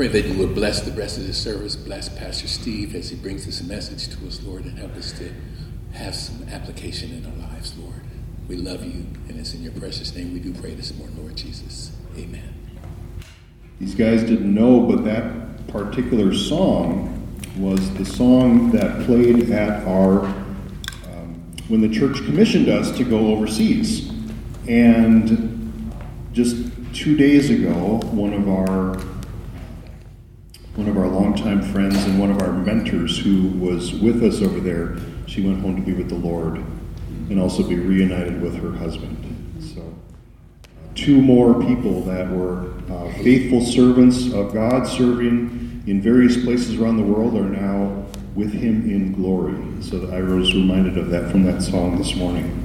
[0.00, 3.16] Pray that you will bless the rest of this service, bless Pastor Steve as he
[3.16, 5.30] brings this message to us, Lord, and help us to
[5.92, 8.00] have some application in our lives, Lord.
[8.48, 11.36] We love you, and it's in your precious name we do pray this morning, Lord
[11.36, 11.92] Jesus.
[12.16, 12.54] Amen.
[13.78, 20.24] These guys didn't know, but that particular song was the song that played at our,
[20.24, 24.10] um, when the church commissioned us to go overseas.
[24.66, 25.92] And
[26.32, 26.56] just
[26.94, 29.09] two days ago, one of our
[30.80, 34.60] one of our longtime friends and one of our mentors who was with us over
[34.60, 36.56] there, she went home to be with the Lord
[37.28, 39.62] and also be reunited with her husband.
[39.62, 39.94] So,
[40.94, 46.96] two more people that were uh, faithful servants of God, serving in various places around
[46.96, 49.82] the world, are now with Him in glory.
[49.82, 52.56] So, I was reminded of that from that song this morning.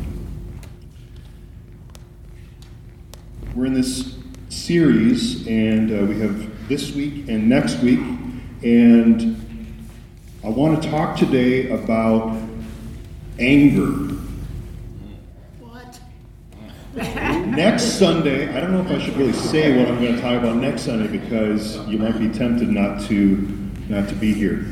[3.53, 4.15] We're in this
[4.47, 7.99] series, and uh, we have this week and next week.
[8.63, 9.35] And
[10.43, 12.37] I want to talk today about
[13.39, 13.91] anger.
[15.59, 15.99] What?
[16.95, 20.39] Next Sunday, I don't know if I should really say what I'm going to talk
[20.39, 23.35] about next Sunday because you might be tempted not to
[23.89, 24.65] not to be here.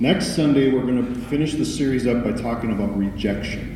[0.00, 3.72] Next Sunday, we're going to finish the series up by talking about rejection.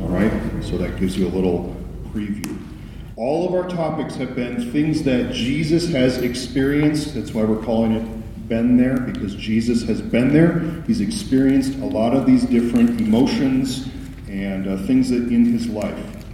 [0.00, 0.32] All right?
[0.62, 1.74] So that gives you a little
[2.12, 2.73] preview.
[3.16, 7.14] All of our topics have been things that Jesus has experienced.
[7.14, 10.82] That's why we're calling it Been There, because Jesus has been there.
[10.84, 13.88] He's experienced a lot of these different emotions
[14.28, 16.26] and uh, things that in his life.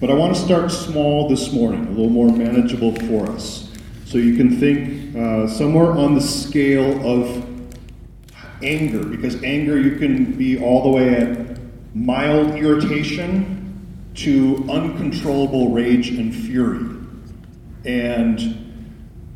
[0.00, 3.70] But I want to start small this morning, a little more manageable for us.
[4.04, 7.46] So you can think uh, somewhere on the scale of
[8.60, 11.58] anger, because anger you can be all the way at
[11.94, 13.57] mild irritation
[14.18, 16.84] to uncontrollable rage and fury.
[17.84, 18.40] And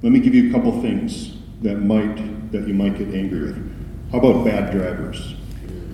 [0.02, 4.10] let me give you a couple things that might that you might get angry with.
[4.10, 5.36] How about bad drivers?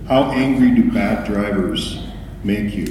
[0.07, 2.03] How angry do bad drivers
[2.43, 2.87] make you?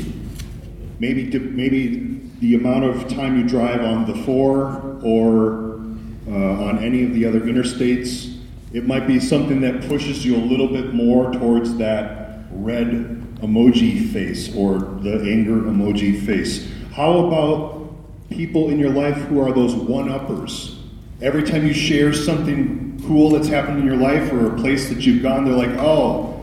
[1.01, 5.81] Maybe maybe the amount of time you drive on the four or
[6.29, 8.37] uh, on any of the other interstates.
[8.73, 14.13] It might be something that pushes you a little bit more towards that red emoji
[14.13, 16.69] face or the anger emoji face?
[16.93, 17.93] How about
[18.31, 20.79] people in your life who are those one uppers?
[21.21, 24.99] Every time you share something cool that's happened in your life or a place that
[25.01, 26.35] you've gone, they're like, oh,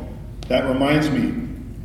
[0.47, 1.41] that reminds me.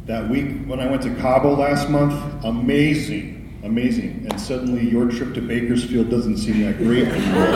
[0.07, 4.27] That week when I went to Cabo last month, amazing, amazing.
[4.29, 7.53] And suddenly your trip to Bakersfield doesn't seem that great anymore.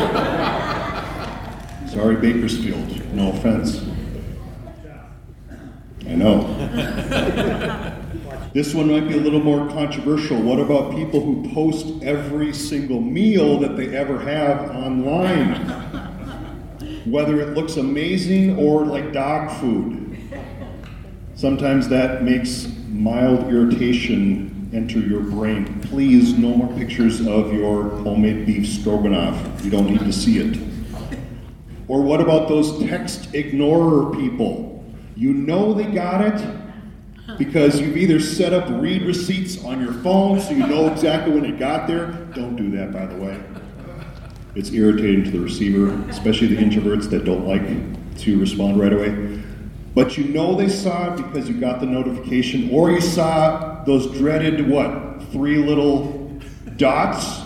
[1.89, 3.85] Sorry, Bakersfield, no offense.
[6.07, 6.41] I know.
[8.53, 10.41] this one might be a little more controversial.
[10.41, 15.55] What about people who post every single meal that they ever have online?
[17.05, 20.17] Whether it looks amazing or like dog food.
[21.35, 25.81] Sometimes that makes mild irritation enter your brain.
[25.83, 29.65] Please, no more pictures of your homemade beef stroganoff.
[29.65, 30.59] You don't need to see it.
[31.87, 34.74] Or what about those text ignorer people?
[35.17, 40.41] You know they got it because you've either set up read receipts on your phone
[40.41, 42.13] so you know exactly when it got there.
[42.35, 43.41] Don't do that, by the way.
[44.55, 47.63] It's irritating to the receiver, especially the introverts that don't like
[48.19, 49.43] to respond right away.
[49.95, 54.07] But you know they saw it because you got the notification, or you saw those
[54.19, 56.31] dreaded, what, three little
[56.77, 57.44] dots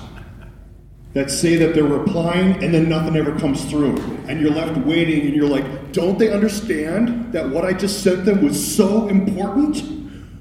[1.15, 3.97] that say that they're replying and then nothing ever comes through.
[4.29, 8.25] And you're left waiting and you're like, don't they understand that what I just sent
[8.25, 9.77] them was so important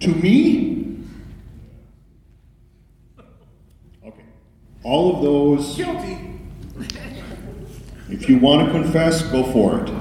[0.01, 0.97] to me?
[4.05, 4.23] Okay.
[4.83, 5.75] All of those.
[5.75, 6.39] Guilty.
[8.09, 9.91] If you want to confess, go for it.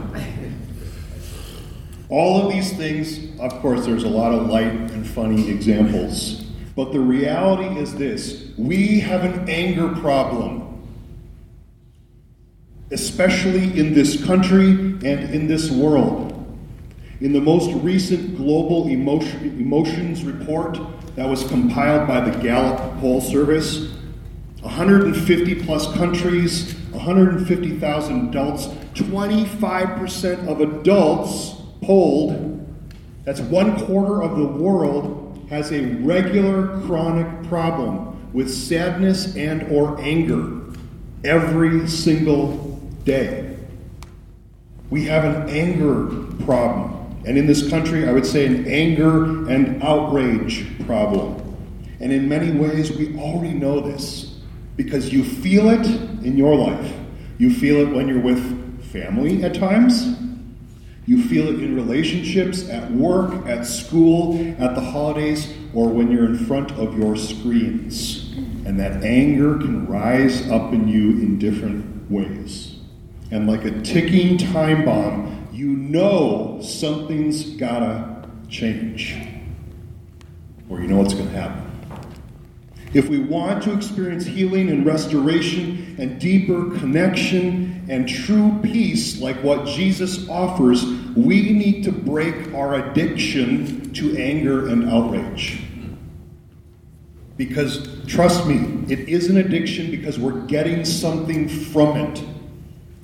[2.08, 6.44] All of these things, of course, there's a lot of light and funny examples.
[6.76, 10.82] But the reality is this we have an anger problem,
[12.90, 16.32] especially in this country and in this world.
[17.20, 20.78] In the most recent Global Emotion, Emotions report
[21.16, 23.90] that was compiled by the Gallup Poll Service,
[24.60, 32.52] 150 plus countries, 150,000 adults, 25% of adults polled,
[33.24, 39.98] that's one quarter of the world, has a regular chronic problem with sadness and or
[39.98, 40.60] anger
[41.24, 43.56] every single day.
[44.90, 46.92] We have an anger problem.
[47.24, 51.56] And in this country, I would say an anger and outrage problem.
[51.98, 54.38] And in many ways, we already know this
[54.76, 55.86] because you feel it
[56.22, 56.92] in your life.
[57.38, 60.14] You feel it when you're with family at times.
[61.06, 66.26] You feel it in relationships, at work, at school, at the holidays, or when you're
[66.26, 68.25] in front of your screens.
[68.66, 72.74] And that anger can rise up in you in different ways.
[73.30, 79.16] And like a ticking time bomb, you know something's gotta change.
[80.68, 81.62] Or you know what's gonna happen.
[82.92, 89.36] If we want to experience healing and restoration and deeper connection and true peace like
[89.44, 90.84] what Jesus offers,
[91.14, 95.65] we need to break our addiction to anger and outrage.
[97.36, 102.24] Because trust me, it is an addiction because we're getting something from it.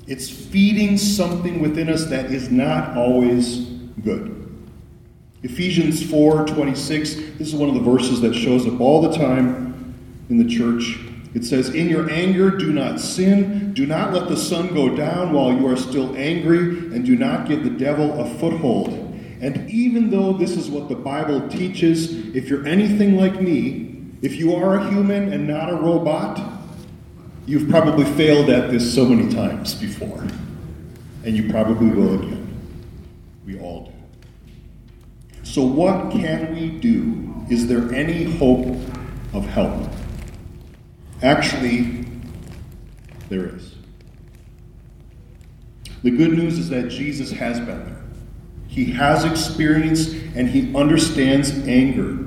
[0.06, 3.58] It's feeding something within us that is not always
[4.02, 4.38] good.
[5.42, 9.94] Ephesians 4:26, this is one of the verses that shows up all the time
[10.28, 10.98] in the church.
[11.34, 13.72] It says, In your anger, do not sin.
[13.72, 17.48] Do not let the sun go down while you are still angry, and do not
[17.48, 18.90] give the devil a foothold.
[19.40, 23.91] And even though this is what the Bible teaches, if you're anything like me,
[24.22, 26.40] if you are a human and not a robot,
[27.44, 30.24] you've probably failed at this so many times before.
[31.24, 32.48] And you probably will again.
[33.44, 33.92] We all do.
[35.42, 37.34] So, what can we do?
[37.50, 38.66] Is there any hope
[39.34, 39.88] of help?
[41.22, 42.06] Actually,
[43.28, 43.74] there is.
[46.02, 48.02] The good news is that Jesus has been there.
[48.68, 52.18] He has experienced and he understands anger.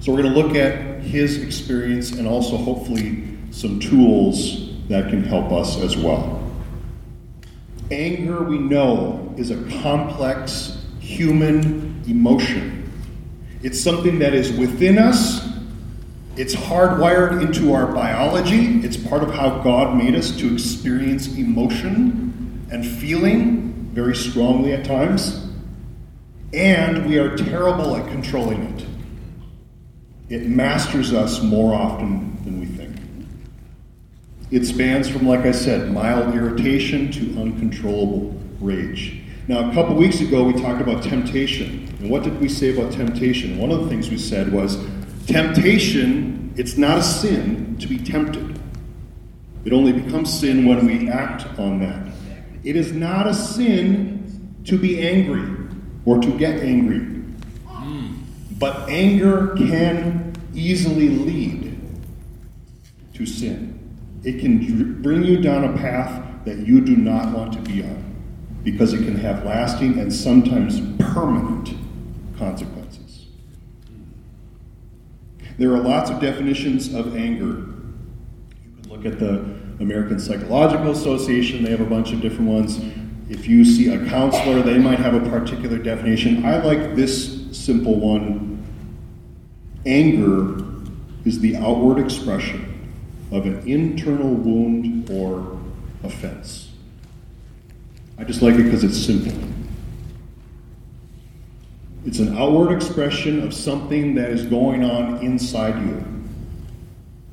[0.00, 5.22] So we're going to look at his experience and also hopefully some tools that can
[5.24, 6.34] help us as well.
[7.90, 12.90] Anger, we know, is a complex human emotion.
[13.62, 15.48] It's something that is within us
[16.38, 18.78] it's hardwired into our biology.
[18.84, 24.84] It's part of how God made us to experience emotion and feeling very strongly at
[24.84, 25.48] times.
[26.52, 28.86] And we are terrible at controlling it.
[30.28, 32.96] It masters us more often than we think.
[34.50, 39.20] It spans from, like I said, mild irritation to uncontrollable rage.
[39.46, 41.88] Now, a couple weeks ago, we talked about temptation.
[42.00, 43.58] And what did we say about temptation?
[43.58, 44.76] One of the things we said was
[45.28, 48.58] Temptation, it's not a sin to be tempted.
[49.66, 52.14] It only becomes sin when we act on that.
[52.64, 55.68] It is not a sin to be angry
[56.06, 57.17] or to get angry.
[58.58, 61.78] But anger can easily lead
[63.14, 63.78] to sin.
[64.24, 68.04] It can bring you down a path that you do not want to be on
[68.64, 70.80] because it can have lasting and sometimes
[71.12, 71.74] permanent
[72.36, 73.26] consequences.
[75.58, 77.64] There are lots of definitions of anger.
[78.64, 82.80] You can look at the American Psychological Association, they have a bunch of different ones.
[83.28, 86.46] If you see a counselor, they might have a particular definition.
[86.46, 88.64] I like this simple one
[89.84, 90.64] anger
[91.24, 92.64] is the outward expression
[93.30, 95.58] of an internal wound or
[96.02, 96.70] offense.
[98.16, 99.32] I just like it because it's simple.
[102.06, 106.02] It's an outward expression of something that is going on inside you.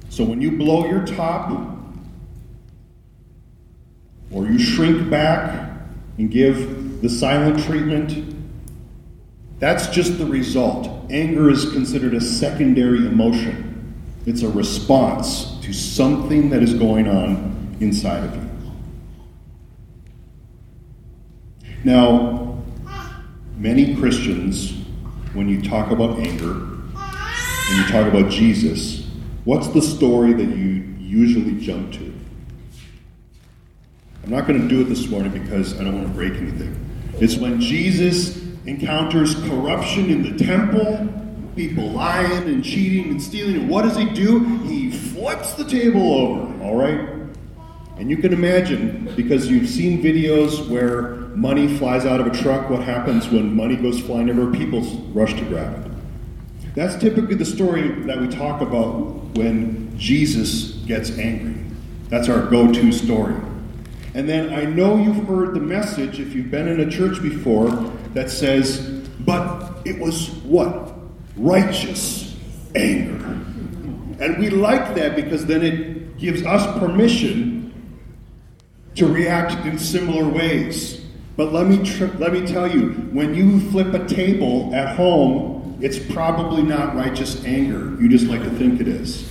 [0.09, 1.75] So when you blow your top,
[4.31, 5.64] or you shrink back
[6.17, 8.35] and give the silent treatment,
[9.59, 10.90] that's just the result.
[11.11, 13.94] Anger is considered a secondary emotion,
[14.25, 18.42] it's a response to something that is going on inside of you.
[21.83, 22.57] Now,
[23.57, 24.73] many Christians,
[25.33, 29.07] when you talk about anger and you talk about Jesus,
[29.44, 32.15] what's the story that you usually jump to?
[34.25, 36.75] I'm not going to do it this morning because I don't want to break anything.
[37.19, 41.07] It's when Jesus encounters corruption in the temple,
[41.55, 43.55] people lying and cheating and stealing.
[43.55, 44.44] And what does he do?
[44.63, 47.07] He flips the table over, all right?
[47.97, 52.67] And you can imagine, because you've seen videos where money flies out of a truck,
[52.71, 54.55] what happens when money goes flying everywhere?
[54.55, 54.81] People
[55.13, 55.91] rush to grab it.
[56.73, 61.63] That's typically the story that we talk about when Jesus gets angry.
[62.09, 63.35] That's our go to story.
[64.16, 67.69] And then I know you've heard the message, if you've been in a church before,
[68.14, 68.80] that says,
[69.19, 70.94] but it was what?
[71.36, 72.34] Righteous
[72.76, 73.22] anger.
[74.24, 77.74] And we like that because then it gives us permission
[78.95, 81.06] to react in similar ways.
[81.36, 85.78] But let me, tr- let me tell you, when you flip a table at home,
[85.81, 88.02] it's probably not righteous anger.
[88.02, 89.30] You just like to think it is.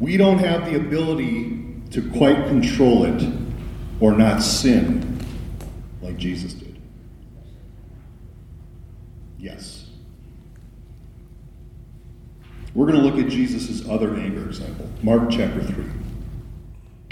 [0.00, 3.43] We don't have the ability to quite control it
[4.04, 5.18] or not sin
[6.02, 6.78] like Jesus did?
[9.38, 9.86] Yes.
[12.74, 15.86] We're going to look at Jesus' other anger example, Mark chapter 3.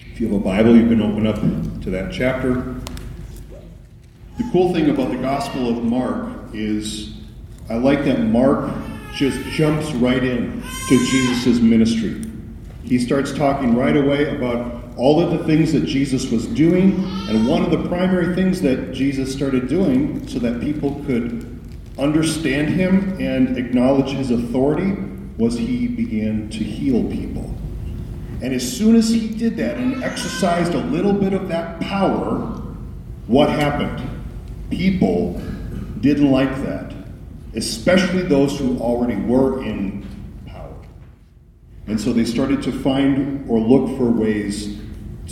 [0.01, 1.37] If you have a Bible, you can open up
[1.83, 2.75] to that chapter.
[4.37, 7.15] The cool thing about the Gospel of Mark is
[7.71, 8.71] I like that Mark
[9.15, 12.23] just jumps right in to Jesus' ministry.
[12.85, 16.93] He starts talking right away about all of the things that Jesus was doing,
[17.29, 21.49] and one of the primary things that Jesus started doing so that people could
[21.99, 24.93] understand him and acknowledge his authority
[25.39, 27.55] was he began to heal people.
[28.43, 32.39] And as soon as he did that and exercised a little bit of that power,
[33.29, 34.09] what happened?
[34.71, 35.41] People
[36.01, 36.93] didn't like that,
[37.55, 40.05] especially those who already were in
[40.47, 40.75] power.
[41.87, 44.82] And so they started to find or look for ways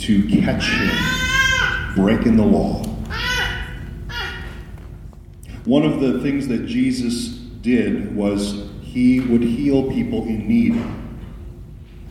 [0.01, 2.83] to catch him breaking the law.
[5.65, 10.73] One of the things that Jesus did was he would heal people in need,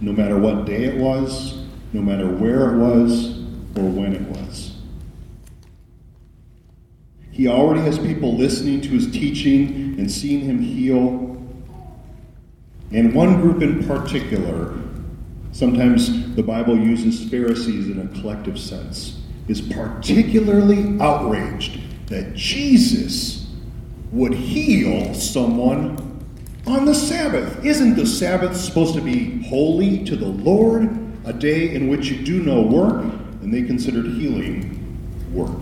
[0.00, 3.40] no matter what day it was, no matter where it was,
[3.76, 4.76] or when it was.
[7.32, 11.36] He already has people listening to his teaching and seeing him heal.
[12.92, 14.78] And one group in particular,
[15.52, 23.48] sometimes the Bible uses Pharisees in a collective sense, is particularly outraged that Jesus
[24.12, 26.24] would heal someone
[26.66, 27.64] on the Sabbath.
[27.64, 32.24] Isn't the Sabbath supposed to be holy to the Lord, a day in which you
[32.24, 33.02] do no work?
[33.42, 34.76] And they considered healing
[35.32, 35.56] work.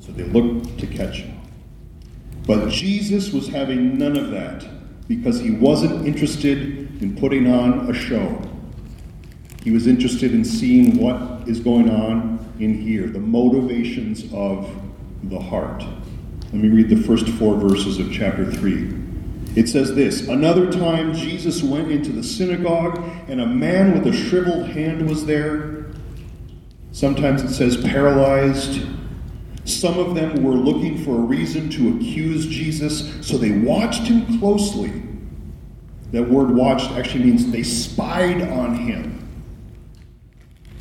[0.00, 1.38] So they looked to catch him.
[2.46, 4.66] But Jesus was having none of that
[5.08, 8.40] because he wasn't interested in putting on a show.
[9.64, 14.68] He was interested in seeing what is going on in here, the motivations of
[15.24, 15.84] the heart.
[16.46, 19.02] Let me read the first four verses of chapter 3.
[19.54, 24.16] It says this Another time Jesus went into the synagogue, and a man with a
[24.16, 25.86] shriveled hand was there.
[26.90, 28.86] Sometimes it says paralyzed.
[29.64, 34.40] Some of them were looking for a reason to accuse Jesus, so they watched him
[34.40, 34.92] closely.
[36.10, 39.21] That word watched actually means they spied on him.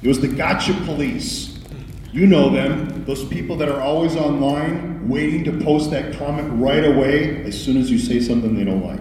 [0.01, 1.59] It was the gotcha police.
[2.11, 6.83] You know them, those people that are always online waiting to post that comment right
[6.83, 8.99] away as soon as you say something they don't like.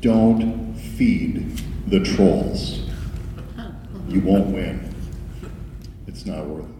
[0.00, 2.88] Don't feed the trolls.
[4.08, 4.94] You won't win.
[6.06, 6.70] It's not worth it.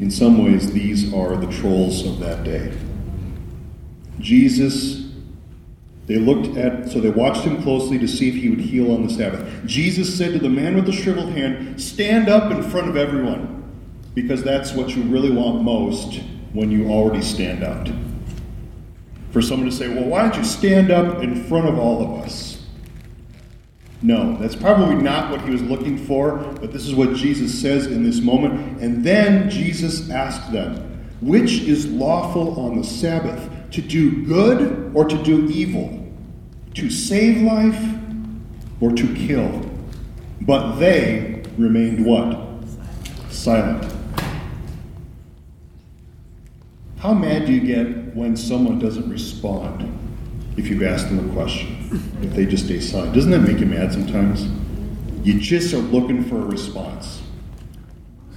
[0.00, 2.72] In some ways, these are the trolls of that day.
[4.20, 4.97] Jesus
[6.08, 9.06] they looked at, so they watched him closely to see if he would heal on
[9.06, 9.46] the Sabbath.
[9.66, 13.62] Jesus said to the man with the shriveled hand, Stand up in front of everyone,
[14.14, 16.22] because that's what you really want most
[16.54, 17.90] when you already stand out.
[19.32, 22.24] For someone to say, Well, why don't you stand up in front of all of
[22.24, 22.64] us?
[24.00, 27.86] No, that's probably not what he was looking for, but this is what Jesus says
[27.86, 28.80] in this moment.
[28.80, 33.50] And then Jesus asked them, Which is lawful on the Sabbath?
[33.72, 36.06] To do good or to do evil,
[36.74, 37.80] to save life
[38.80, 39.68] or to kill.
[40.40, 42.38] But they remained what?
[43.30, 43.92] Silent.
[46.98, 49.86] How mad do you get when someone doesn't respond
[50.56, 51.76] if you've asked them a question?
[52.22, 53.14] If they just stay silent?
[53.14, 54.48] Doesn't that make you mad sometimes?
[55.24, 57.22] You just are looking for a response.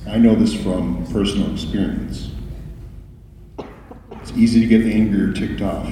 [0.07, 2.31] I know this from personal experience.
[4.31, 5.91] It's easy to get angry or ticked off.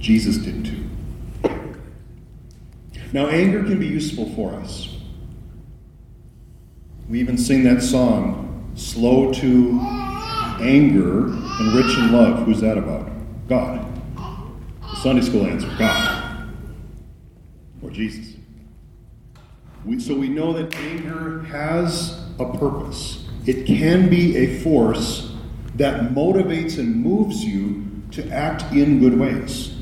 [0.00, 0.84] Jesus did too.
[3.12, 4.96] Now, anger can be useful for us.
[7.08, 9.78] We even sing that song, Slow to
[10.60, 12.44] Anger and Rich in Love.
[12.46, 13.08] Who's that about?
[13.48, 13.86] God.
[14.80, 16.52] The Sunday school answer God.
[17.80, 18.34] Or Jesus.
[19.84, 25.29] We, so we know that anger has a purpose, it can be a force
[25.80, 29.74] that motivates and moves you to act in good ways.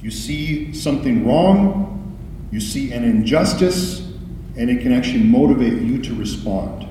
[0.00, 2.16] You see something wrong,
[2.52, 4.12] you see an injustice,
[4.56, 6.86] and it can actually motivate you to respond.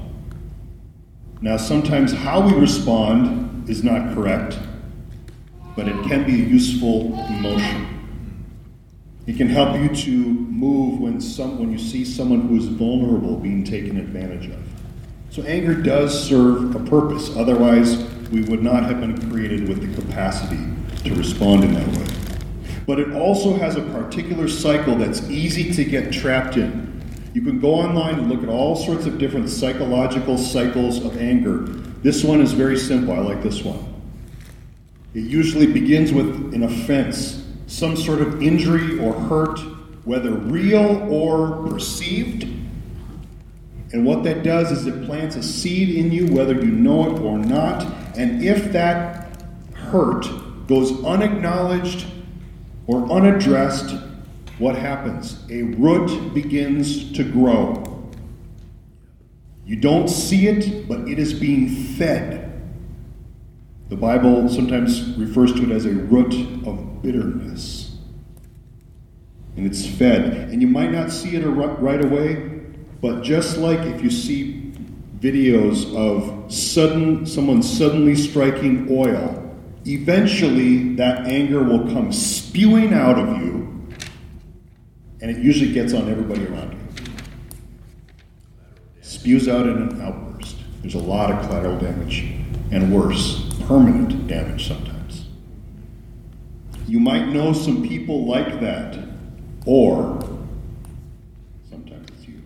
[1.40, 4.60] Now, sometimes how we respond is not correct,
[5.78, 7.88] but it can be a useful emotion.
[9.26, 13.38] It can help you to move when, some, when you see someone who is vulnerable
[13.38, 14.60] being taken advantage of.
[15.30, 17.36] So, anger does serve a purpose.
[17.38, 20.58] Otherwise, we would not have been created with the capacity
[21.08, 22.08] to respond in that way.
[22.88, 26.92] But it also has a particular cycle that's easy to get trapped in.
[27.36, 31.60] You can go online and look at all sorts of different psychological cycles of anger.
[32.02, 33.14] This one is very simple.
[33.14, 33.94] I like this one.
[35.14, 39.60] It usually begins with an offense, some sort of injury or hurt,
[40.06, 42.44] whether real or perceived.
[43.94, 47.20] And what that does is it plants a seed in you, whether you know it
[47.20, 48.03] or not.
[48.16, 49.42] And if that
[49.74, 50.28] hurt
[50.68, 52.06] goes unacknowledged
[52.88, 53.96] or unaddressed,
[54.60, 55.44] what happens?
[55.50, 58.12] A root begins to grow.
[59.66, 62.62] You don't see it, but it is being fed.
[63.90, 66.34] The Bible sometimes refers to it as a root
[66.68, 67.98] of bitterness.
[69.56, 70.50] And it's fed.
[70.50, 72.62] And you might not see it right away,
[73.02, 74.63] but just like if you see
[75.24, 79.40] videos of sudden someone suddenly striking oil,
[79.86, 83.64] eventually that anger will come spewing out of you
[85.24, 86.80] and it usually gets on everybody around you.
[89.02, 90.58] Spews out in an outburst.
[90.82, 92.26] There's a lot of collateral damage,
[92.72, 95.28] and worse, permanent damage sometimes.
[96.88, 99.00] You might know some people like that,
[99.66, 100.20] or
[101.70, 102.42] sometimes it's you.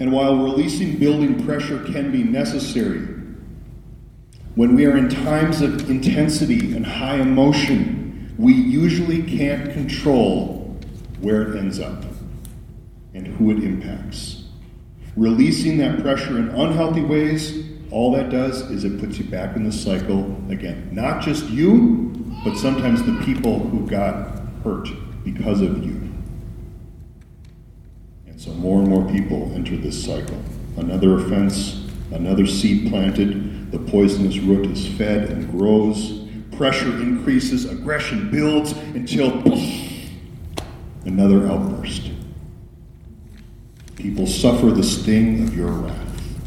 [0.00, 3.06] And while releasing building pressure can be necessary,
[4.54, 10.78] when we are in times of intensity and high emotion, we usually can't control
[11.20, 12.02] where it ends up
[13.12, 14.44] and who it impacts.
[15.16, 19.64] Releasing that pressure in unhealthy ways, all that does is it puts you back in
[19.64, 20.88] the cycle again.
[20.92, 24.88] Not just you, but sometimes the people who got hurt
[25.24, 26.09] because of you.
[28.40, 30.42] So more and more people enter this cycle.
[30.78, 36.26] Another offense, another seed planted, the poisonous root is fed and grows.
[36.56, 39.30] Pressure increases, aggression builds until
[41.04, 42.12] another outburst.
[43.96, 46.38] People suffer the sting of your wrath.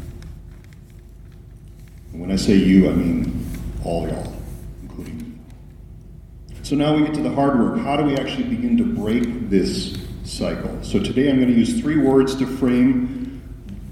[2.10, 3.46] And when I say you, I mean
[3.84, 4.34] all y'all,
[4.82, 5.26] including me.
[6.64, 7.78] So now we get to the hard work.
[7.78, 10.82] How do we actually begin to break this cycle?
[10.82, 13.42] So today I'm going to use three words to frame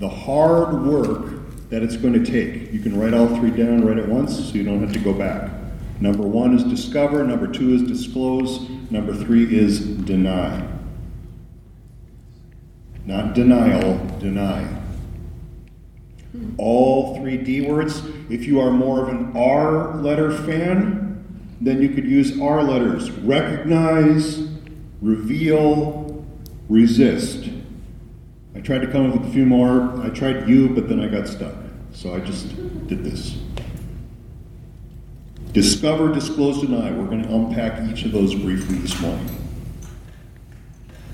[0.01, 2.73] the hard work that it's going to take.
[2.73, 5.13] You can write all three down right at once so you don't have to go
[5.13, 5.51] back.
[6.01, 10.69] Number one is discover, number two is disclose, number three is deny.
[13.07, 14.67] Not denial, deny.
[16.57, 18.03] All three D words.
[18.31, 21.25] If you are more of an R letter fan,
[21.61, 24.49] then you could use R letters recognize,
[25.01, 26.02] reveal,
[26.73, 27.51] resist.
[28.55, 30.03] I tried to come up with a few more.
[30.03, 31.55] I tried you, but then I got stuck.
[31.93, 32.49] So I just
[32.87, 33.39] did this.
[35.53, 36.91] Discover, disclose, deny.
[36.91, 39.29] We're going to unpack each of those briefly this morning.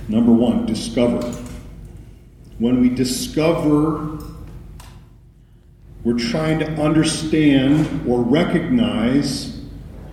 [0.09, 1.21] Number one, discover.
[2.59, 4.19] When we discover,
[6.05, 9.61] we're trying to understand or recognize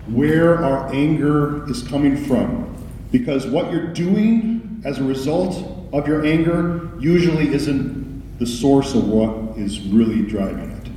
[0.08, 2.64] where our anger is coming from.
[3.12, 9.08] Because what you're doing as a result of your anger usually isn't the source of
[9.08, 10.88] what is really driving it.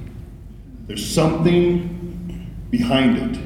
[0.87, 3.41] There's something behind it.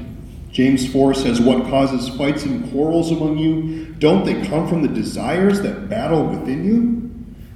[0.51, 3.85] James 4 says, What causes fights and quarrels among you?
[3.95, 7.03] Don't they come from the desires that battle within you?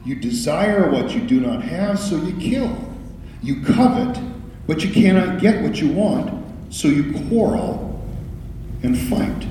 [0.05, 2.75] You desire what you do not have, so you kill.
[3.41, 4.19] You covet,
[4.65, 8.01] but you cannot get what you want, so you quarrel
[8.83, 9.47] and fight.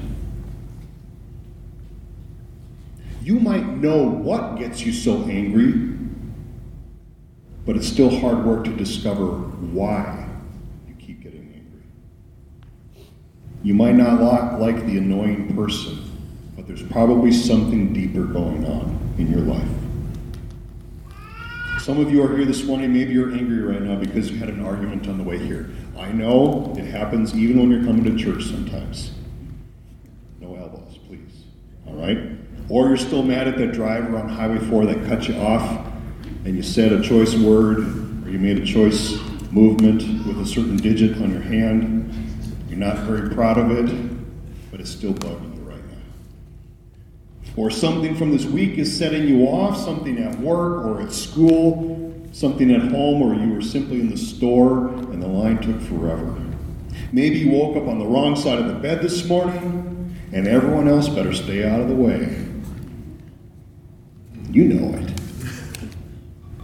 [3.27, 5.73] You might know what gets you so angry,
[7.67, 10.29] but it's still hard work to discover why.
[10.87, 11.83] You keep getting angry.
[13.65, 16.05] You might not like the annoying person,
[16.55, 19.69] but there's probably something deeper going on in your life.
[21.81, 24.51] Some of you are here this morning, maybe you're angry right now because you had
[24.51, 25.69] an argument on the way here.
[25.99, 29.11] I know it happens even when you're coming to church sometimes.
[30.41, 31.43] No elbows, please.
[31.89, 32.36] All right?
[32.69, 35.87] Or you're still mad at that driver on Highway 4 that cut you off
[36.45, 37.79] and you said a choice word
[38.25, 39.19] or you made a choice
[39.51, 41.97] movement with a certain digit on your hand
[42.77, 47.53] you're not very proud of it, but it's still bugging you right now.
[47.57, 52.15] Or something from this week is setting you off, something at work or at school,
[52.33, 56.37] something at home, or you were simply in the store and the line took forever.
[57.13, 60.87] Maybe you woke up on the wrong side of the bed this morning, and everyone
[60.87, 62.47] else better stay out of the way.
[64.51, 65.11] You know it.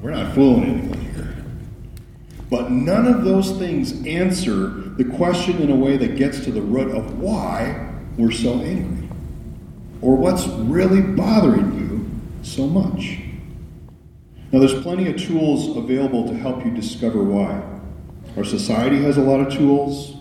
[0.00, 1.44] We're not fooling anyone here.
[2.50, 6.62] But none of those things answer the question in a way that gets to the
[6.62, 9.08] root of why we're so angry
[10.02, 12.10] or what's really bothering you
[12.42, 13.18] so much?
[14.50, 17.62] Now, there's plenty of tools available to help you discover why.
[18.36, 20.16] Our society has a lot of tools.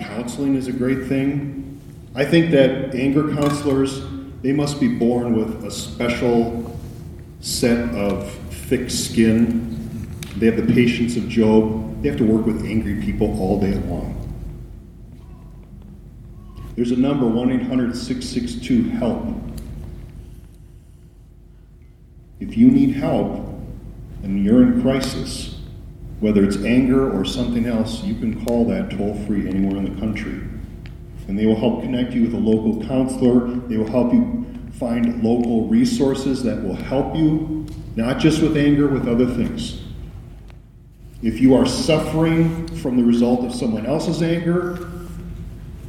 [0.00, 1.80] Counseling is a great thing.
[2.14, 4.02] I think that anger counselors,
[4.42, 6.78] they must be born with a special
[7.40, 8.30] set of
[8.68, 9.76] thick skin.
[10.36, 12.02] They have the patience of Job.
[12.02, 14.14] They have to work with angry people all day long.
[16.76, 19.34] There's a number 1 800 662 HELP.
[22.38, 23.48] If you need help
[24.22, 25.60] and you're in crisis,
[26.20, 30.00] whether it's anger or something else, you can call that toll free anywhere in the
[30.00, 30.40] country.
[31.28, 33.46] And they will help connect you with a local counselor.
[33.68, 38.88] They will help you find local resources that will help you, not just with anger,
[38.88, 39.82] with other things.
[41.22, 44.88] If you are suffering from the result of someone else's anger,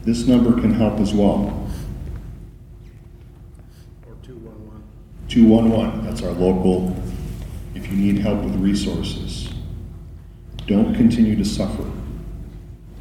[0.03, 1.69] this number can help as well.
[4.07, 4.83] Or 211.
[5.27, 6.95] 211, that's our local,
[7.75, 9.49] if you need help with resources.
[10.65, 11.85] Don't continue to suffer.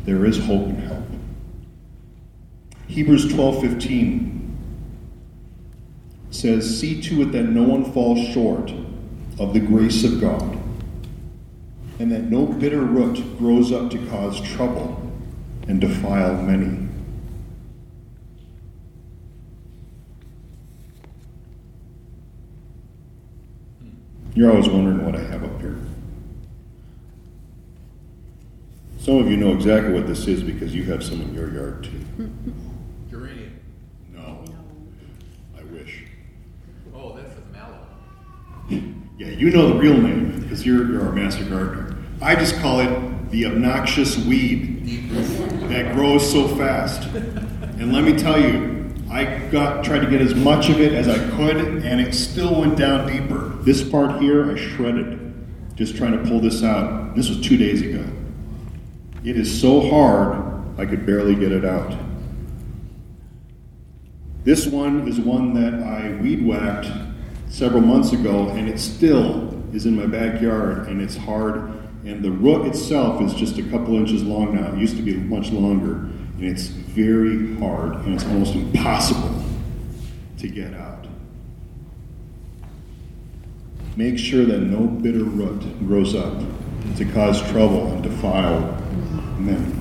[0.04, 1.04] There is hope and help.
[2.88, 4.56] Hebrews 12:15
[6.30, 8.72] says, "See to it that no one falls short
[9.38, 10.56] of the grace of God,
[11.98, 15.00] and that no bitter root grows up to cause trouble
[15.68, 16.88] and defile many."
[24.34, 25.76] You're always wondering what I have up here.
[29.00, 31.84] Some of you know exactly what this is because you have some in your yard
[31.84, 32.30] too.
[33.10, 33.58] Geranium.
[34.14, 34.44] No,
[35.58, 36.04] I wish.
[36.94, 37.86] Oh, that's a mallow.
[39.18, 41.96] Yeah, you know the real name because you're, you're our master gardener.
[42.20, 45.08] I just call it the obnoxious weed
[45.68, 47.04] that grows so fast.
[47.14, 51.06] And let me tell you, I got tried to get as much of it as
[51.06, 53.56] I could, and it still went down deeper.
[53.62, 55.46] This part here, I shredded,
[55.76, 57.14] just trying to pull this out.
[57.14, 58.04] This was two days ago.
[59.24, 61.96] It is so hard, I could barely get it out.
[64.42, 66.86] This one is one that I weed whacked
[67.48, 71.72] several months ago, and it still is in my backyard, and it's hard.
[72.04, 74.72] And the root itself is just a couple inches long now.
[74.72, 79.42] It used to be much longer, and it's very hard, and it's almost impossible
[80.38, 81.06] to get out.
[83.96, 86.40] Make sure that no bitter root grows up
[86.96, 88.60] to cause trouble and defile
[89.38, 89.74] men.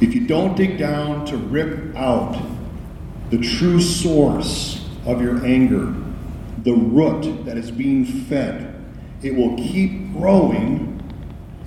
[0.00, 2.40] If you don't dig down to rip out
[3.30, 5.94] the true source of your anger,
[6.62, 8.74] the root that is being fed,
[9.22, 10.90] it will keep growing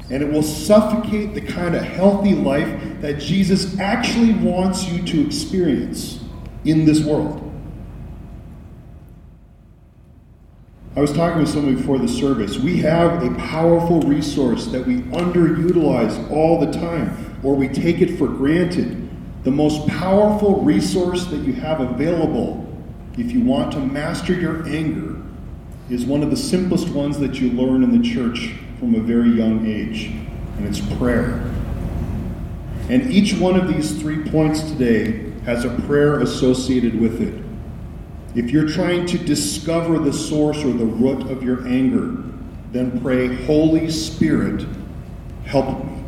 [0.09, 5.25] and it will suffocate the kind of healthy life that Jesus actually wants you to
[5.25, 6.23] experience
[6.65, 7.39] in this world.
[10.95, 12.59] I was talking with someone before the service.
[12.59, 18.17] We have a powerful resource that we underutilize all the time, or we take it
[18.17, 19.09] for granted.
[19.43, 22.62] The most powerful resource that you have available
[23.17, 25.21] if you want to master your anger
[25.89, 29.29] is one of the simplest ones that you learn in the church from a very
[29.29, 30.07] young age,
[30.57, 31.49] and it's prayer.
[32.89, 37.43] And each one of these three points today has a prayer associated with it.
[38.35, 42.23] If you're trying to discover the source or the root of your anger,
[42.71, 44.65] then pray, Holy Spirit,
[45.45, 46.03] help me.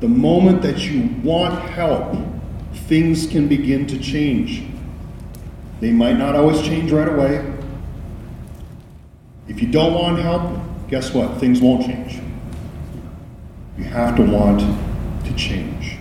[0.00, 2.16] The moment that you want help,
[2.88, 4.64] things can begin to change.
[5.84, 7.44] They might not always change right away.
[9.48, 11.38] If you don't want help, guess what?
[11.38, 12.22] Things won't change.
[13.76, 14.60] You have to want
[15.26, 15.98] to change.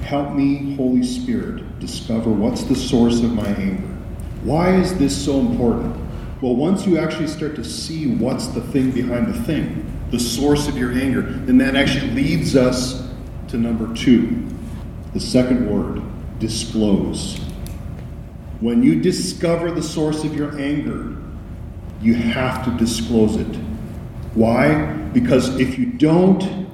[0.00, 3.86] Help me, Holy Spirit, discover what's the source of my anger.
[4.42, 5.94] Why is this so important?
[6.40, 10.68] Well, once you actually start to see what's the thing behind the thing, the source
[10.68, 13.06] of your anger, then that actually leads us
[13.48, 14.48] to number two,
[15.12, 16.02] the second word
[16.38, 17.38] disclose.
[18.60, 21.16] When you discover the source of your anger,
[22.00, 23.56] you have to disclose it.
[24.34, 24.84] Why?
[25.12, 26.66] Because if you don't,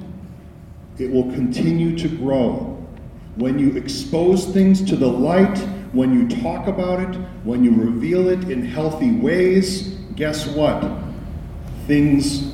[0.97, 2.77] it will continue to grow.
[3.35, 5.57] When you expose things to the light,
[5.93, 10.83] when you talk about it, when you reveal it in healthy ways, guess what?
[11.87, 12.53] Things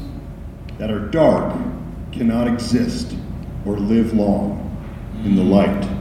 [0.78, 1.58] that are dark
[2.12, 3.15] cannot exist
[3.65, 4.63] or live long
[5.24, 5.97] in the light.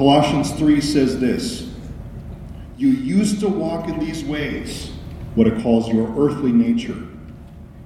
[0.00, 1.68] Colossians 3 says this
[2.78, 4.92] You used to walk in these ways,
[5.34, 6.96] what it calls your earthly nature,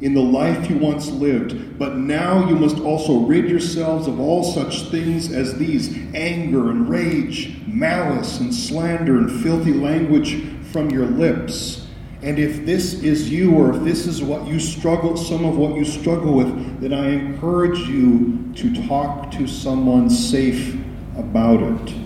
[0.01, 4.45] in the life you once lived, but now you must also rid yourselves of all
[4.45, 11.07] such things as these anger and rage, malice and slander and filthy language from your
[11.07, 11.89] lips.
[12.23, 15.75] And if this is you, or if this is what you struggle, some of what
[15.75, 20.77] you struggle with, then I encourage you to talk to someone safe
[21.17, 22.04] about it.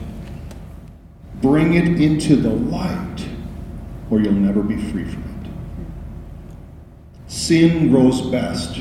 [1.40, 3.27] Bring it into the light,
[4.11, 5.51] or you'll never be free from it.
[7.29, 8.79] Sin grows best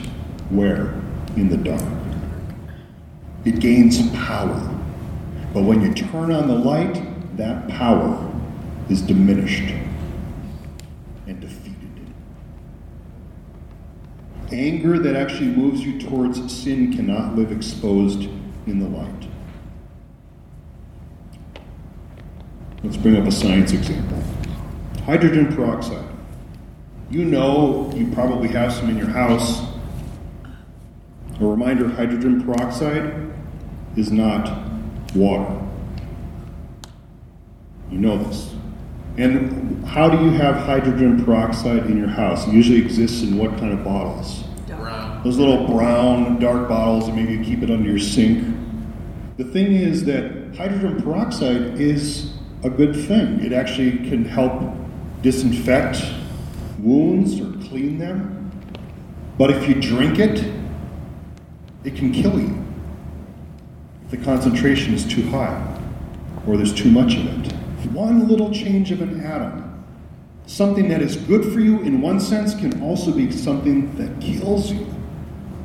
[0.49, 0.93] where?
[1.35, 1.83] In the dark.
[3.45, 4.75] It gains power.
[5.53, 8.31] But when you turn on the light, that power
[8.89, 9.73] is diminished
[11.27, 11.77] and defeated.
[14.51, 18.23] Anger that actually moves you towards sin cannot live exposed
[18.65, 19.26] in the light.
[22.83, 24.21] Let's bring up a science example.
[25.03, 26.05] Hydrogen peroxide.
[27.09, 29.65] You know you probably have some in your house.
[31.39, 33.33] A reminder hydrogen peroxide
[33.95, 34.63] is not
[35.15, 35.59] water.
[37.89, 38.53] You know this.
[39.17, 42.47] And how do you have hydrogen peroxide in your house?
[42.47, 44.43] It usually exists in what kind of bottles?
[44.67, 45.23] Brown.
[45.23, 48.55] Those little brown, dark bottles, and maybe you keep it under your sink.
[49.37, 53.43] The thing is that hydrogen peroxide is a good thing.
[53.43, 54.75] It actually can help
[55.21, 56.03] disinfect
[56.79, 58.51] wounds or clean them.
[59.37, 60.51] But if you drink it,
[61.83, 62.63] it can kill you
[64.05, 65.79] if the concentration is too high
[66.47, 67.51] or there's too much of it.
[67.91, 69.85] One little change of an atom,
[70.45, 74.71] something that is good for you in one sense, can also be something that kills
[74.71, 74.85] you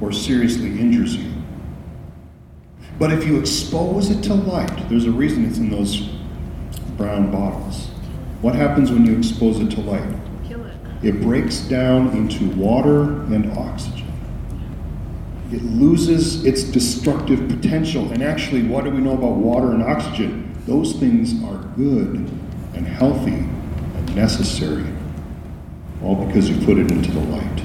[0.01, 1.33] or seriously injures you.
[2.99, 6.09] But if you expose it to light, there's a reason it's in those
[7.03, 7.89] brown bottles.
[8.43, 10.09] What happens when you expose it to light?
[10.47, 10.73] Kill it.
[11.03, 14.07] It breaks down into water and oxygen.
[15.51, 18.13] It loses its destructive potential.
[18.13, 20.57] And actually, what do we know about water and oxygen?
[20.67, 22.31] Those things are good
[22.75, 24.87] and healthy and necessary,
[26.05, 27.63] all because you put it into the light.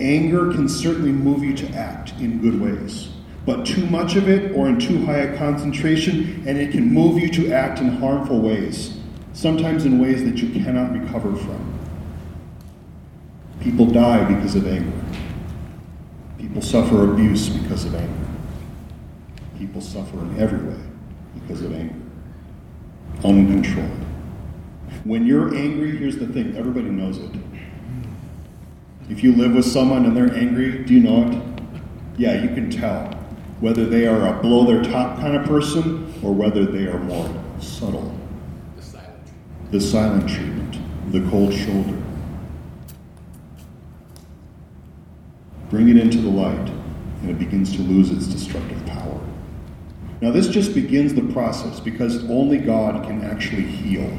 [0.00, 3.08] Anger can certainly move you to act in good ways,
[3.46, 7.18] but too much of it or in too high a concentration, and it can move
[7.18, 8.98] you to act in harmful ways,
[9.32, 11.72] sometimes in ways that you cannot recover from.
[13.60, 14.92] People die because of anger.
[16.38, 18.28] People suffer abuse because of anger.
[19.58, 20.80] People suffer in every way
[21.34, 21.94] because of anger.
[23.24, 23.90] Uncontrolled.
[25.04, 27.30] When you're angry, here's the thing everybody knows it.
[29.08, 31.42] If you live with someone and they're angry, do you know it?
[32.18, 33.25] Yeah, you can tell
[33.60, 37.28] whether they are a blow their top kind of person or whether they are more
[37.60, 38.14] subtle.
[38.76, 39.28] The silent.
[39.70, 40.78] The silent treatment,
[41.12, 42.02] the cold shoulder.
[45.70, 46.70] Bring it into the light,
[47.22, 49.20] and it begins to lose its destructive power.
[50.20, 54.16] Now, this just begins the process because only God can actually heal.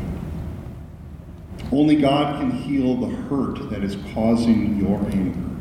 [1.71, 5.56] Only God can heal the hurt that is causing your anger,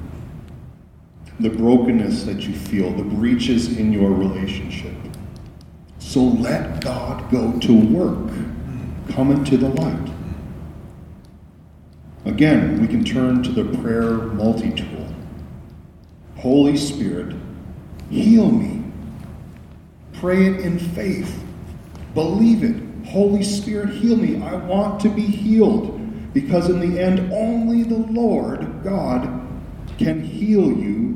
[1.41, 4.95] the brokenness that you feel, the breaches in your relationship.
[5.99, 8.33] So let God go to work.
[9.11, 10.11] Come into the light.
[12.25, 15.07] Again, we can turn to the prayer multi tool.
[16.37, 17.37] Holy Spirit,
[18.11, 18.83] heal me.
[20.15, 21.43] Pray it in faith.
[22.15, 22.83] Believe it.
[23.07, 24.43] Holy Spirit, heal me.
[24.43, 29.47] I want to be healed because, in the end, only the Lord God
[29.99, 31.16] can heal you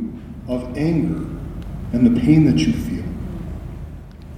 [0.51, 1.25] of anger
[1.93, 3.05] and the pain that you feel.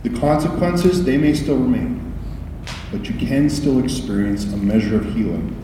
[0.02, 2.12] The consequences, they may still remain,
[2.90, 5.58] but you can still experience a measure of healing.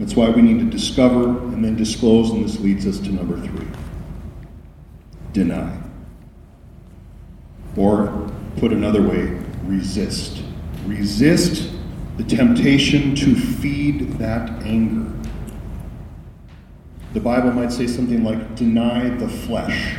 [0.00, 3.38] That's why we need to discover and then disclose, and this leads us to number
[3.46, 3.66] three
[5.32, 5.78] deny.
[7.76, 10.42] Or, put another way, resist.
[10.84, 11.70] Resist
[12.16, 15.19] the temptation to feed that anger.
[17.12, 19.96] The Bible might say something like, deny the flesh.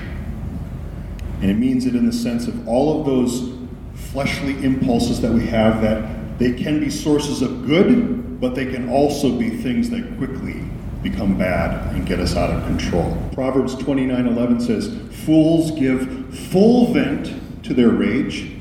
[1.42, 3.52] And it means it in the sense of all of those
[3.96, 8.90] fleshly impulses that we have that they can be sources of good, but they can
[8.90, 10.64] also be things that quickly
[11.04, 13.18] become bad and get us out of control.
[13.34, 14.96] Proverbs 29:11 says,
[15.26, 18.52] "Fools give full vent to their rage,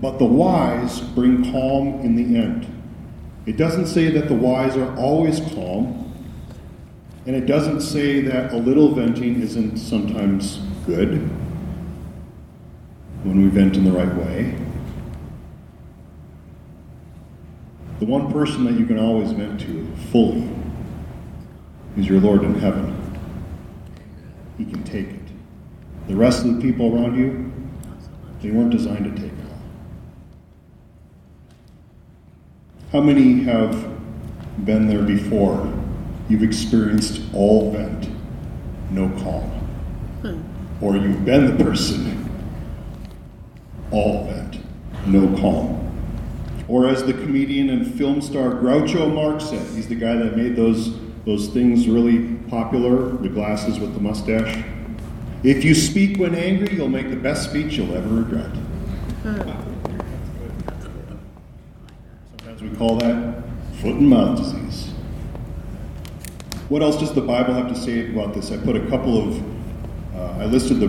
[0.00, 2.66] but the wise bring calm in the end."
[3.46, 6.05] It doesn't say that the wise are always calm,
[7.26, 11.28] and it doesn't say that a little venting isn't sometimes good
[13.24, 14.56] when we vent in the right way.
[17.98, 20.48] The one person that you can always vent to fully
[21.96, 22.94] is your Lord in heaven.
[24.56, 25.20] He can take it.
[26.06, 27.52] The rest of the people around you,
[28.40, 29.46] they weren't designed to take it.
[32.92, 33.74] How many have
[34.64, 35.72] been there before?
[36.28, 38.08] You've experienced all vent,
[38.90, 39.52] no calm.
[40.80, 42.28] Or you've been the person,
[43.90, 44.58] all vent,
[45.06, 45.82] no calm.
[46.68, 50.56] Or as the comedian and film star Groucho Marx said, he's the guy that made
[50.56, 54.64] those, those things really popular, the glasses with the mustache.
[55.44, 58.50] If you speak when angry, you'll make the best speech you'll ever regret.
[62.38, 63.44] Sometimes we call that
[63.80, 64.90] foot and mouth disease.
[66.68, 68.50] What else does the Bible have to say about this?
[68.50, 69.40] I put a couple of,
[70.16, 70.88] uh, I listed the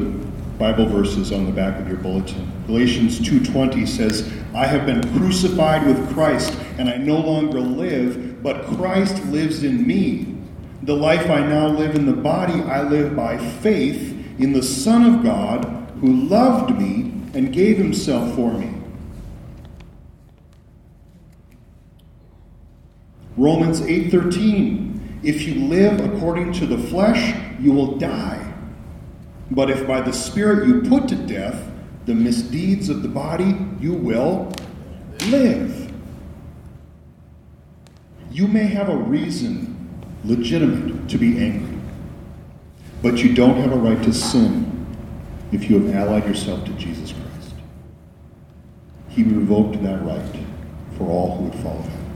[0.57, 2.47] Bible verses on the back of your bulletin.
[2.65, 8.65] Galatians 2:20 says, "I have been crucified with Christ, and I no longer live, but
[8.65, 10.25] Christ lives in me.
[10.81, 15.03] The life I now live in the body, I live by faith in the Son
[15.03, 15.67] of God
[16.01, 18.69] who loved me and gave himself for me."
[23.37, 24.86] Romans 8:13
[25.23, 28.53] If you live according to the flesh, you will die.
[29.51, 31.69] But if by the Spirit you put to death
[32.05, 34.51] the misdeeds of the body, you will
[35.27, 35.91] live.
[38.31, 39.75] You may have a reason,
[40.23, 41.79] legitimate, to be angry,
[43.01, 44.95] but you don't have a right to sin
[45.51, 47.55] if you have allied yourself to Jesus Christ.
[49.09, 50.35] He revoked that right
[50.97, 52.06] for all who would follow him.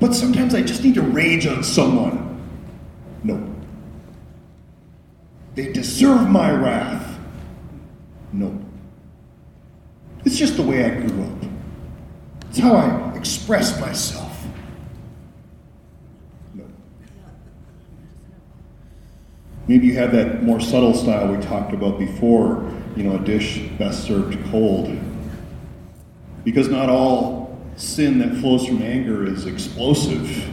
[0.00, 2.40] But sometimes I just need to rage on someone.
[3.22, 3.54] No.
[5.54, 7.18] They deserve my wrath.
[8.32, 8.58] No.
[10.24, 11.50] It's just the way I grew up.
[12.50, 14.46] It's how I express myself.
[16.52, 16.64] No.
[19.66, 23.60] Maybe you have that more subtle style we talked about before, you know, a dish
[23.78, 24.94] best served cold.
[26.44, 27.45] Because not all
[27.76, 30.50] sin that flows from anger is explosive.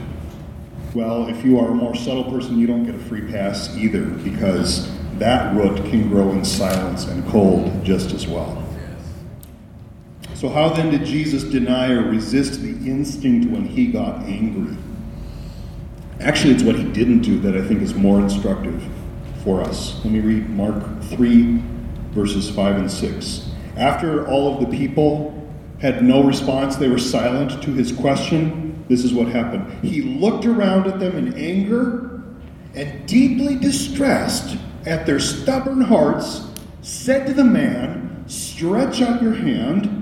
[0.94, 4.06] Well, if you are a more subtle person, you don't get a free pass either,
[4.06, 8.60] because that root can grow in silence and cold just as well.
[10.36, 14.76] So, how then did Jesus deny or resist the instinct when he got angry?
[16.20, 18.84] Actually, it's what he didn't do that I think is more instructive
[19.44, 20.04] for us.
[20.04, 21.62] Let me read Mark 3,
[22.12, 23.50] verses 5 and 6.
[23.78, 25.33] After all of the people
[25.84, 26.78] had no response.
[26.78, 28.86] They were silent to his question.
[28.88, 29.84] This is what happened.
[29.84, 32.24] He looked around at them in anger
[32.74, 36.48] and, deeply distressed at their stubborn hearts,
[36.82, 40.00] said to the man, Stretch out your hand.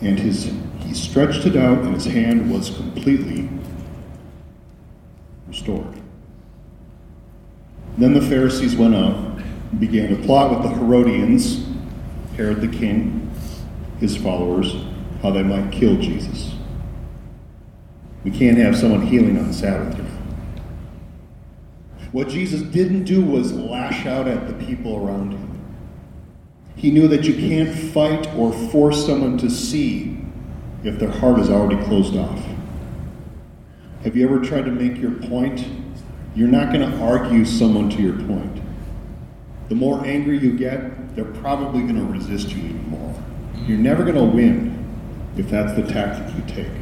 [0.00, 3.48] And his, he stretched it out, and his hand was completely
[5.46, 6.00] restored.
[7.98, 11.66] Then the Pharisees went out and began to plot with the Herodians,
[12.36, 13.23] Herod the king,
[14.04, 14.76] his followers
[15.22, 16.54] how they might kill Jesus.
[18.22, 19.98] We can't have someone healing on Sabbath.
[22.12, 25.50] What Jesus didn't do was lash out at the people around him.
[26.76, 30.18] He knew that you can't fight or force someone to see
[30.82, 32.44] if their heart is already closed off.
[34.02, 35.66] Have you ever tried to make your point?
[36.34, 38.60] You're not going to argue someone to your point.
[39.70, 43.14] The more angry you get, they're probably going to resist you even more.
[43.66, 44.84] You're never going to win
[45.36, 46.72] if that's the tactic you take.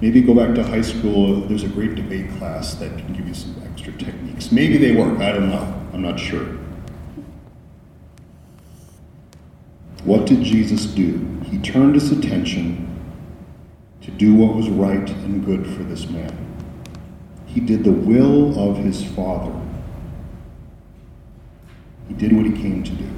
[0.00, 1.40] Maybe go back to high school.
[1.40, 4.52] There's a great debate class that can give you some extra techniques.
[4.52, 5.18] Maybe they work.
[5.20, 5.88] I don't know.
[5.92, 6.44] I'm not sure.
[10.04, 11.40] What did Jesus do?
[11.46, 12.82] He turned his attention
[14.02, 16.32] to do what was right and good for this man.
[17.46, 19.52] He did the will of his Father.
[22.06, 23.08] He did what he came to do.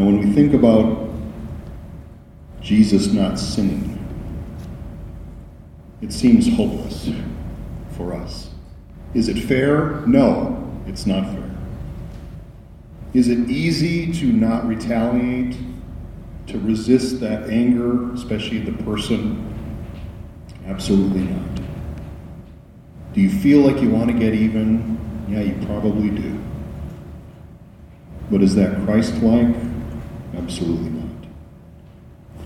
[0.00, 1.10] Now, when we think about
[2.62, 3.98] Jesus not sinning,
[6.00, 7.10] it seems hopeless
[7.98, 8.48] for us.
[9.12, 10.00] Is it fair?
[10.06, 11.50] No, it's not fair.
[13.12, 15.58] Is it easy to not retaliate,
[16.46, 19.54] to resist that anger, especially the person?
[20.64, 21.60] Absolutely not.
[23.12, 24.98] Do you feel like you want to get even?
[25.28, 26.42] Yeah, you probably do.
[28.30, 29.69] But is that Christ like?
[30.36, 31.10] Absolutely not.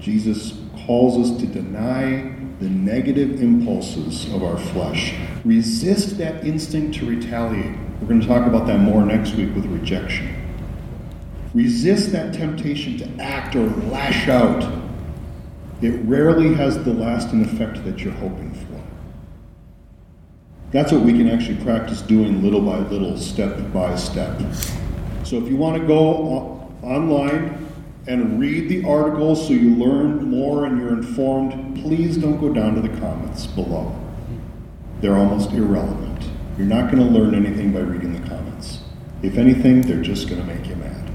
[0.01, 5.15] Jesus calls us to deny the negative impulses of our flesh.
[5.45, 7.77] Resist that instinct to retaliate.
[8.01, 10.35] We're going to talk about that more next week with rejection.
[11.55, 14.63] Resist that temptation to act or lash out.
[15.81, 18.83] It rarely has the lasting effect that you're hoping for.
[20.71, 24.41] That's what we can actually practice doing little by little, step by step.
[25.23, 27.64] So if you want to go online
[28.07, 32.75] and read the articles so you learn more and you're informed, please don't go down
[32.75, 33.99] to the comments below.
[35.01, 36.29] They're almost irrelevant.
[36.59, 38.81] You're not going to learn anything by reading the comments.
[39.23, 41.11] If anything, they're just going to make you mad.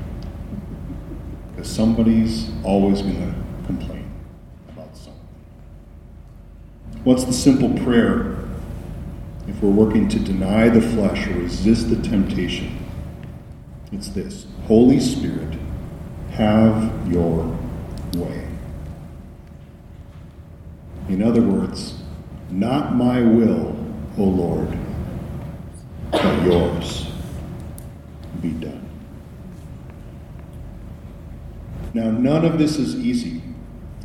[1.52, 4.10] Because somebody's always going to complain
[4.70, 5.14] about something.
[7.04, 8.38] What's the simple prayer
[9.48, 12.78] if we're working to deny the flesh or resist the temptation?
[13.92, 15.58] It's this Holy Spirit,
[16.40, 17.46] have your
[18.16, 18.48] way.
[21.10, 22.02] In other words,
[22.50, 23.76] not my will,
[24.18, 24.78] O Lord,
[26.12, 27.12] but yours
[28.42, 28.88] be done.
[31.94, 33.42] Now, none of this is easy.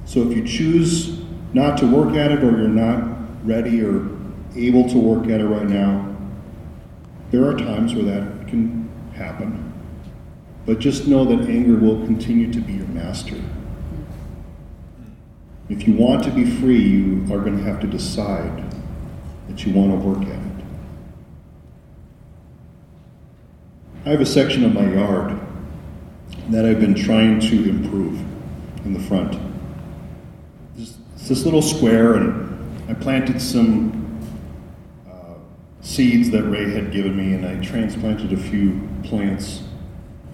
[0.04, 1.20] So if you choose
[1.52, 4.08] not to work at it or you're not ready or
[4.56, 6.16] able to work at it right now,
[7.30, 9.63] there are times where that can happen.
[10.66, 13.36] But just know that anger will continue to be your master.
[15.68, 18.64] If you want to be free, you are going to have to decide
[19.48, 20.64] that you want to work at it.
[24.06, 25.38] I have a section of my yard
[26.50, 28.20] that I've been trying to improve
[28.84, 29.38] in the front.
[30.76, 30.98] It's
[31.28, 34.20] this little square, and I planted some
[35.10, 35.34] uh,
[35.80, 39.62] seeds that Ray had given me, and I transplanted a few plants.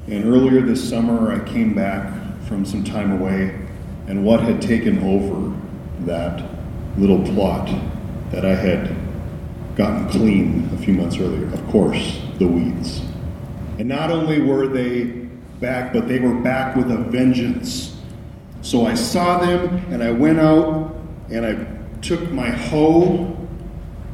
[0.06, 2.12] And earlier this summer, I came back
[2.46, 3.58] from some time away,
[4.08, 5.56] and what had taken over
[6.06, 6.42] that
[6.96, 7.68] little plot
[8.30, 8.96] that I had
[9.76, 13.02] gotten clean a few months earlier, of course, the weeds.
[13.78, 15.04] And not only were they
[15.60, 17.96] back, but they were back with a vengeance.
[18.62, 20.94] So I saw them, and I went out,
[21.30, 23.36] and I took my hoe,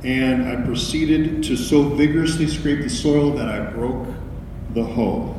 [0.05, 4.07] and I proceeded to so vigorously scrape the soil that I broke
[4.75, 5.36] the hoe.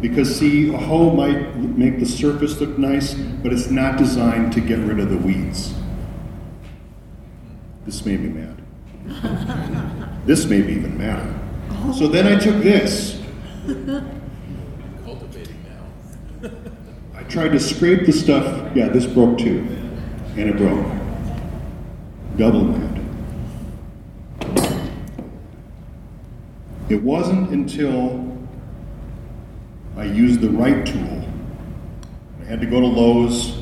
[0.00, 4.60] Because, see, a hoe might make the surface look nice, but it's not designed to
[4.60, 5.74] get rid of the weeds.
[7.86, 8.54] This made me mad.
[10.26, 11.34] this made me even madder.
[11.94, 13.18] So then I took this.
[15.04, 16.50] Cultivating now.
[17.14, 18.76] I tried to scrape the stuff.
[18.76, 19.66] Yeah, this broke too.
[20.36, 20.86] And it broke.
[22.36, 22.88] Double mad.
[26.90, 28.37] It wasn't until
[29.98, 31.28] I used the right tool.
[32.40, 33.58] I had to go to Lowe's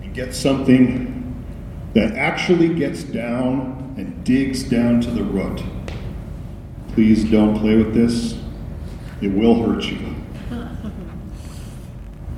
[0.00, 1.44] and get something
[1.94, 5.60] that actually gets down and digs down to the root.
[6.94, 8.38] Please don't play with this.
[9.20, 10.14] It will hurt you.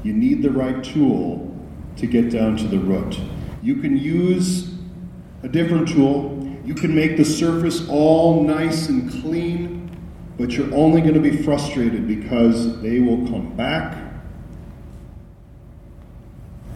[0.03, 1.55] You need the right tool
[1.97, 3.21] to get down to the root.
[3.63, 4.75] You can use
[5.43, 6.59] a different tool.
[6.65, 9.84] You can make the surface all nice and clean,
[10.37, 13.97] but you're only going to be frustrated because they will come back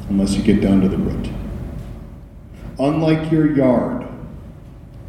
[0.09, 1.29] unless you get down to the root.
[2.79, 4.07] Unlike your yard,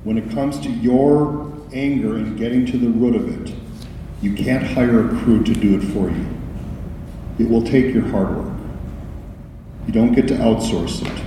[0.03, 3.53] when it comes to your anger and getting to the root of it,
[4.21, 6.25] you can't hire a crew to do it for you.
[7.37, 8.57] It will take your hard work.
[9.85, 11.23] You don't get to outsource it.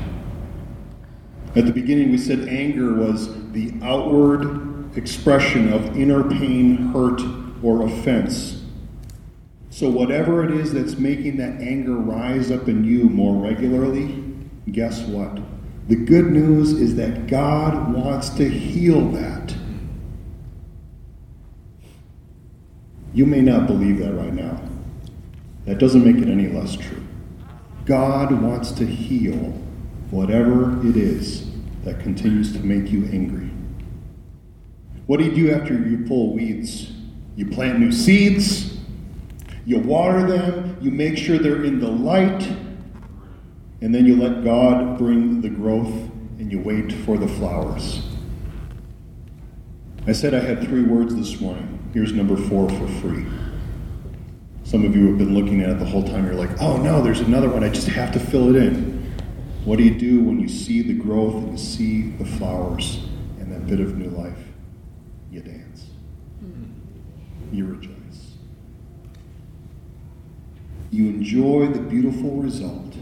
[1.56, 7.20] At the beginning, we said anger was the outward expression of inner pain, hurt,
[7.62, 8.62] or offense.
[9.70, 14.22] So, whatever it is that's making that anger rise up in you more regularly,
[14.70, 15.40] guess what?
[15.88, 19.55] The good news is that God wants to heal that.
[23.14, 24.61] You may not believe that right now.
[25.66, 27.03] That doesn't make it any less true.
[27.84, 29.55] God wants to heal
[30.11, 31.51] whatever it is
[31.84, 33.51] that continues to make you angry.
[35.12, 36.90] What do you do after you pull weeds?
[37.36, 38.78] You plant new seeds,
[39.66, 42.50] you water them, you make sure they're in the light,
[43.82, 45.92] and then you let God bring the growth
[46.38, 48.00] and you wait for the flowers.
[50.06, 51.90] I said I had three words this morning.
[51.92, 53.26] Here's number four for free.
[54.64, 56.24] Some of you have been looking at it the whole time.
[56.24, 57.62] You're like, oh no, there's another one.
[57.62, 59.12] I just have to fill it in.
[59.66, 63.04] What do you do when you see the growth and you see the flowers
[63.38, 64.38] and that bit of new life?
[65.32, 65.86] You dance.
[67.53, 68.36] You rejoice.
[70.90, 72.94] You enjoy the beautiful result.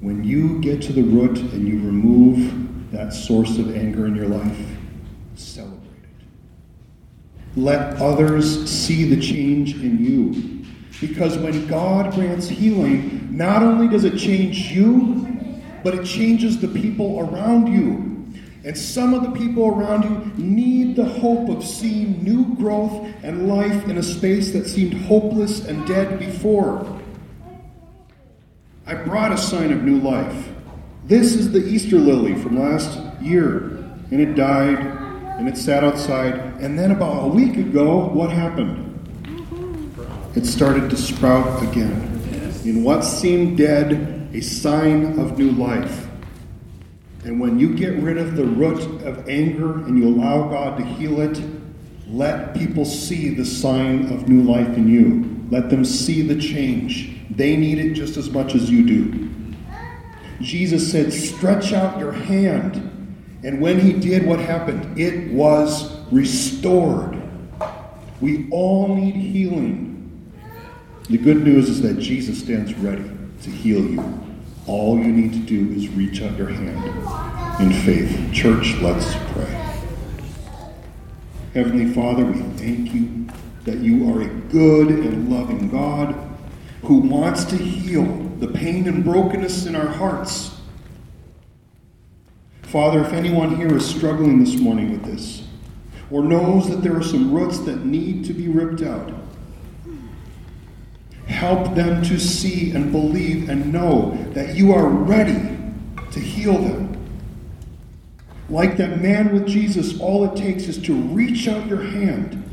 [0.00, 4.28] When you get to the root and you remove that source of anger in your
[4.28, 4.58] life,
[5.34, 7.56] celebrate it.
[7.56, 10.64] Let others see the change in you.
[11.00, 15.26] Because when God grants healing, not only does it change you,
[15.82, 18.07] but it changes the people around you.
[18.68, 23.48] And some of the people around you need the hope of seeing new growth and
[23.48, 27.00] life in a space that seemed hopeless and dead before.
[28.86, 30.50] I brought a sign of new life.
[31.06, 33.68] This is the Easter lily from last year,
[34.10, 34.78] and it died
[35.38, 36.34] and it sat outside.
[36.60, 38.84] And then about a week ago, what happened?
[40.36, 42.52] It started to sprout again.
[42.66, 46.07] In what seemed dead, a sign of new life.
[47.24, 50.84] And when you get rid of the root of anger and you allow God to
[50.84, 51.42] heal it,
[52.06, 55.46] let people see the sign of new life in you.
[55.50, 57.16] Let them see the change.
[57.30, 59.30] They need it just as much as you do.
[60.40, 62.76] Jesus said, Stretch out your hand.
[63.44, 64.98] And when he did, what happened?
[64.98, 67.22] It was restored.
[68.20, 70.32] We all need healing.
[71.08, 73.10] The good news is that Jesus stands ready
[73.42, 74.27] to heal you.
[74.68, 76.84] All you need to do is reach out your hand
[77.58, 78.32] in faith.
[78.34, 79.46] Church, let's pray.
[81.54, 83.28] Heavenly Father, we thank you
[83.64, 86.14] that you are a good and loving God
[86.82, 88.04] who wants to heal
[88.40, 90.60] the pain and brokenness in our hearts.
[92.62, 95.44] Father, if anyone here is struggling this morning with this,
[96.10, 99.10] or knows that there are some roots that need to be ripped out,
[101.28, 105.56] help them to see and believe and know that you are ready
[106.10, 106.94] to heal them.
[108.48, 112.44] Like that man with Jesus, all it takes is to reach out your hand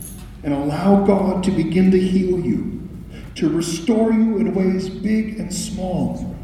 [0.44, 2.88] and allow God to begin to heal you,
[3.36, 6.36] to restore you in ways big and small,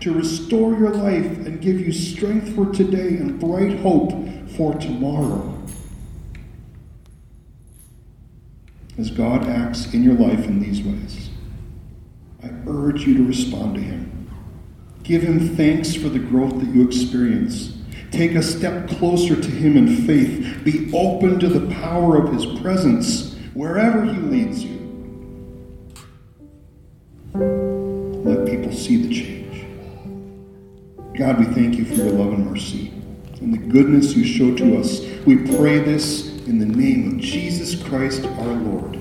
[0.00, 4.12] to restore your life and give you strength for today and bright hope
[4.56, 5.50] for tomorrow.
[8.96, 11.30] As God acts in your life in these ways,
[12.44, 14.30] I urge you to respond to Him.
[15.02, 17.74] Give Him thanks for the growth that you experience
[18.14, 20.62] Take a step closer to Him in faith.
[20.62, 24.78] Be open to the power of His presence wherever He leads you.
[28.24, 29.66] Let people see the change.
[31.18, 32.92] God, we thank you for your love and mercy
[33.40, 35.00] and the goodness you show to us.
[35.26, 38.94] We pray this in the name of Jesus Christ our Lord.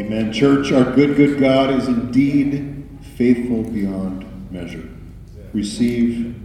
[0.00, 0.32] Amen.
[0.32, 2.88] Church, our good, good God is indeed
[3.18, 4.88] faithful beyond measure
[5.52, 6.40] receive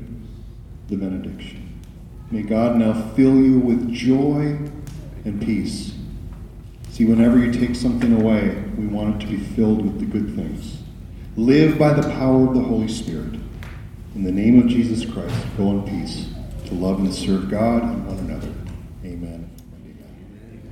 [0.90, 1.82] the benediction.
[2.32, 4.60] May God now fill you with joy
[5.24, 5.94] and peace.
[6.90, 10.36] See, whenever you take something away, we want it to be filled with the good
[10.36, 10.80] things.
[11.38, 13.40] Live by the power of the Holy Spirit.
[14.16, 16.28] In the name of Jesus Christ, go in peace
[16.66, 18.52] to love and serve God and one another.
[19.06, 19.50] Amen.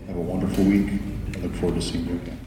[0.08, 1.00] Have a wonderful week.
[1.36, 2.43] I look forward to seeing you again.